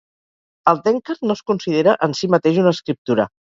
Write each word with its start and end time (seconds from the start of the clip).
El 0.71 0.81
"Denkard" 0.87 1.21
no 1.29 1.37
es 1.39 1.45
considera 1.51 1.95
en 2.09 2.19
sí 2.23 2.33
mateix 2.37 2.61
una 2.65 2.75
escriptura. 2.79 3.33